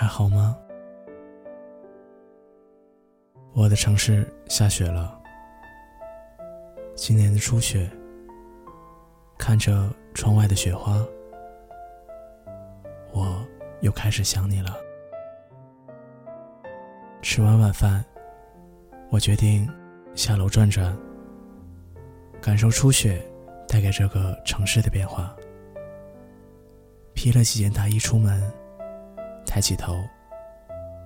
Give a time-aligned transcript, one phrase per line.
[0.00, 0.56] 还好吗？
[3.52, 5.20] 我的城市下雪了。
[6.94, 7.86] 今年的初雪，
[9.36, 11.06] 看着窗外的雪花，
[13.12, 13.46] 我
[13.82, 14.74] 又开始想你了。
[17.20, 18.02] 吃完晚饭，
[19.10, 19.70] 我决定
[20.14, 20.96] 下楼转转，
[22.40, 23.22] 感受初雪
[23.68, 25.36] 带给这个城市的变化。
[27.12, 28.50] 披了几件大衣出门，
[29.50, 29.96] 抬起头，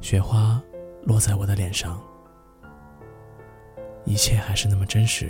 [0.00, 0.58] 雪花
[1.02, 2.00] 落在我的脸上，
[4.06, 5.28] 一切还是那么真实，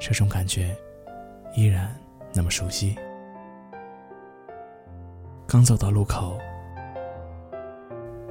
[0.00, 0.74] 这种感觉
[1.54, 1.94] 依然
[2.32, 2.96] 那么熟悉。
[5.46, 6.38] 刚走到路口，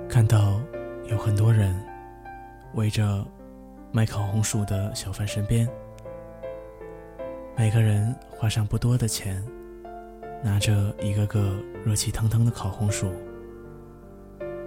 [0.09, 0.59] 看到
[1.05, 1.79] 有很多人
[2.73, 3.23] 围着
[3.91, 5.69] 卖烤红薯的小贩身边，
[7.55, 9.45] 每个人花上不多的钱。
[10.43, 13.13] 拿着一个个热气腾腾的烤红薯，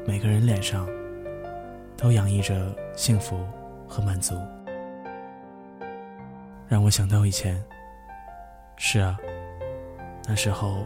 [0.06, 0.89] 每个人脸上
[1.97, 3.44] 都洋溢着幸福
[3.89, 4.36] 和满足，
[6.69, 7.61] 让我想到以前。
[8.77, 9.16] 是啊，
[10.28, 10.84] 那时候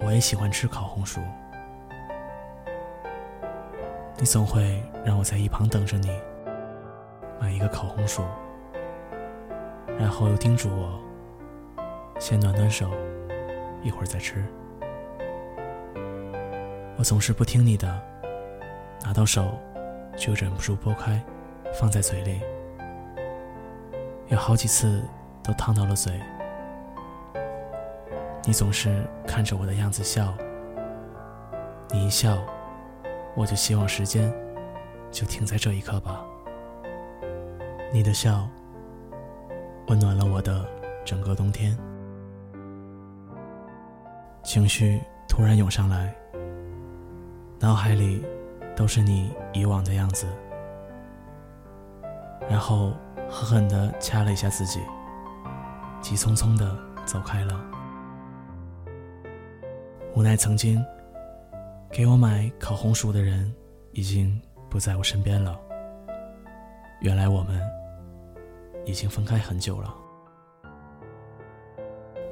[0.00, 1.20] 我也喜欢吃烤红薯，
[4.18, 6.10] 你总会让我在一旁等着你，
[7.38, 8.22] 买一个烤红薯，
[9.98, 10.98] 然后又叮嘱我
[12.18, 12.90] 先暖暖手。
[13.84, 14.44] 一会儿再吃。
[16.96, 18.02] 我总是不听你的，
[19.04, 19.58] 拿到手
[20.16, 21.22] 就忍不住剥开，
[21.72, 22.40] 放在嘴里，
[24.28, 25.02] 有好几次
[25.42, 26.18] 都烫到了嘴。
[28.46, 30.32] 你总是看着我的样子笑，
[31.90, 32.38] 你一笑，
[33.34, 34.32] 我就希望时间
[35.10, 36.24] 就停在这一刻吧。
[37.92, 38.48] 你的笑
[39.88, 40.64] 温暖了我的
[41.04, 41.76] 整个冬天。
[44.44, 46.14] 情绪突然涌上来，
[47.58, 48.22] 脑海里
[48.76, 50.26] 都是你以往的样子，
[52.48, 52.92] 然后
[53.28, 54.80] 狠狠地掐了一下自己，
[56.02, 57.58] 急匆匆地走开了。
[60.14, 60.84] 无奈曾经
[61.90, 63.52] 给我买烤红薯的人
[63.92, 65.58] 已经不在我身边了，
[67.00, 67.58] 原来我们
[68.84, 69.94] 已经分开很久了。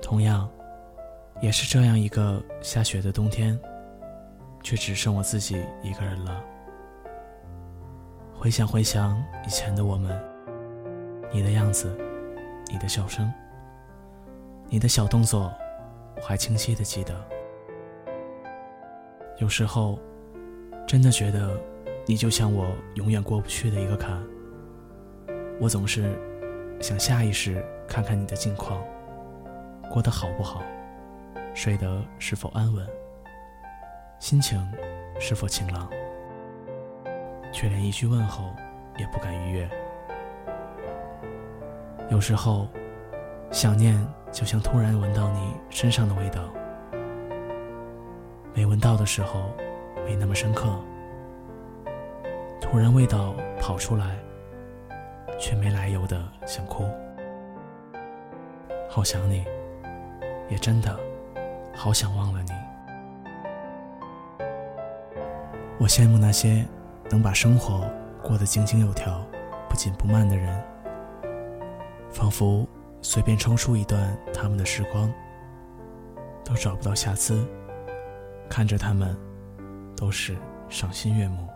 [0.03, 0.47] 同样。
[1.42, 3.58] 也是这样一个下雪的冬天，
[4.62, 6.41] 却只剩我自己一个人了。
[8.32, 10.16] 回想回想以前的我们，
[11.32, 11.98] 你的样子，
[12.70, 13.28] 你的笑声，
[14.69, 15.53] 你的小动作，
[16.14, 17.12] 我还清晰的记得。
[19.38, 19.98] 有时候，
[20.86, 21.60] 真的觉得
[22.06, 24.16] 你就像我永远过不去的一个坎。
[25.60, 26.16] 我总是
[26.80, 28.80] 想下意识看看你的近况，
[29.91, 30.62] 过得好不好。
[31.55, 32.87] 睡得是否安稳？
[34.19, 34.59] 心情
[35.21, 35.89] 是否晴朗？
[37.53, 38.45] 却连一句问候
[38.99, 39.69] 也不敢逾越。
[42.11, 42.67] 有时候，
[43.51, 43.95] 想念
[44.31, 46.43] 就像突然闻到你身上的味道，
[48.55, 49.51] 没闻到的时候
[50.07, 50.79] 没那么深刻，
[52.61, 54.17] 突然味道跑出来，
[55.39, 56.84] 却没来由的想哭。
[58.89, 59.45] 好想你，
[60.49, 61.12] 也真的。
[61.75, 62.50] 好想忘了你。
[65.78, 66.65] 我羡慕那些
[67.10, 67.91] 能把生活
[68.22, 69.27] 过得井井有条、
[69.69, 70.65] 不紧不慢的人，
[72.10, 72.69] 仿佛
[73.00, 75.12] 随便抽出一段他们的时光，
[76.44, 77.44] 都找不到瑕疵，
[78.49, 79.16] 看着他们
[79.97, 80.37] 都是
[80.69, 81.49] 赏心悦目。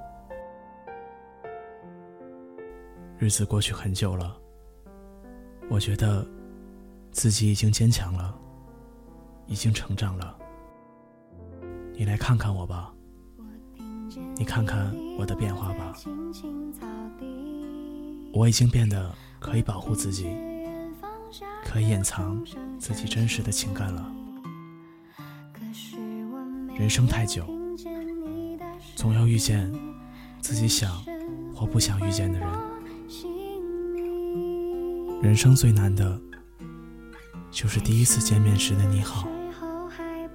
[3.18, 4.36] 日子过去很久了，
[5.70, 6.26] 我觉得
[7.12, 8.36] 自己已经坚强了。
[9.46, 10.36] 已经成长了，
[11.96, 12.92] 你来看看我吧，
[14.36, 15.94] 你看看我的变化吧，
[18.32, 20.28] 我已经变得可以保护自己，
[21.64, 22.42] 可以掩藏
[22.78, 24.12] 自己真实的情感了。
[26.76, 27.46] 人生太久，
[28.94, 29.72] 总要遇见
[30.40, 31.02] 自己想
[31.54, 32.48] 或不想遇见的人。
[35.22, 36.20] 人生最难的，
[37.56, 39.26] 就是第一次见面时的你好。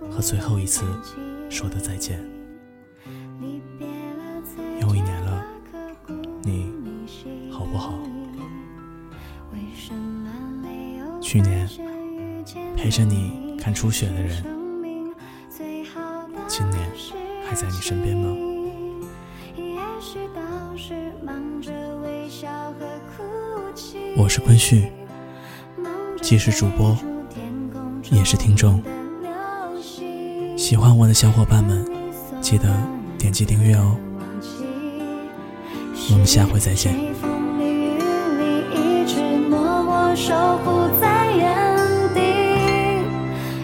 [0.10, 0.84] 和最后一次
[1.52, 2.20] 说的再见，
[4.82, 5.46] 又一年了，
[6.42, 6.74] 你
[7.52, 7.94] 好不好？
[11.22, 11.70] 去年
[12.76, 14.44] 陪着你看初雪的人，
[16.48, 16.90] 今年
[17.48, 18.36] 还在你身边吗？
[24.18, 24.92] 我是坤旭，
[26.20, 26.98] 既是主播，
[28.12, 28.84] 也是听众，
[30.58, 31.84] 喜欢我的小伙伴们
[32.42, 32.68] 记得
[33.18, 33.96] 点击订阅哦。
[36.12, 36.94] 我们下回再见。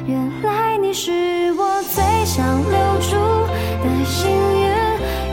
[0.07, 1.11] 原来你是
[1.53, 3.17] 我最想留住
[3.83, 4.65] 的幸运，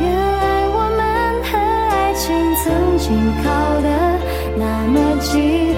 [0.03, 1.01] 原来我们
[1.45, 1.57] 和
[1.91, 3.07] 爱情曾经
[3.45, 3.87] 靠得
[4.59, 5.74] 那么近。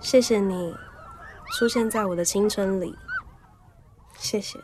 [0.00, 0.74] 谢谢你
[1.52, 2.94] 出现在我的青春里。
[4.18, 4.58] 谢谢。